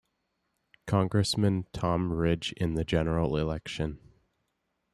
[0.87, 3.99] Congressman Tom Ridge in the general election.